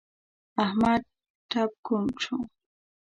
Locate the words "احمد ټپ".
0.63-1.71